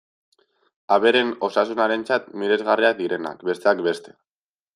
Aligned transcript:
Abereen 0.95 1.29
osasunarentzat 1.47 2.33
miresgarriak 2.45 2.99
direnak, 3.03 3.45
besteak 3.53 3.85
beste. 3.91 4.17